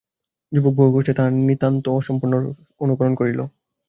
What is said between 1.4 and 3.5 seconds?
নিতান্ত অসম্পূর্ণ অনুকরণ করিল।